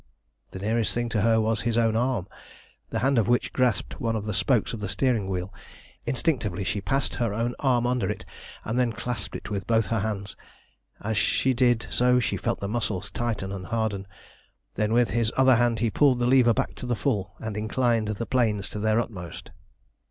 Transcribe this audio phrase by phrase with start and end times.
[0.49, 2.27] The nearest thing to her was his own arm,
[2.89, 5.53] the hand of which grasped one of the spokes of the steering wheel.
[6.07, 8.25] Instinctively she passed her own arm under it,
[8.65, 10.35] and then clasped it with both her hands.
[11.01, 14.07] As she did so she felt the muscles tighten and harden.
[14.73, 18.07] Then with his other hand he pulled the lever back to the full, and inclined
[18.07, 19.51] the planes to their utmost.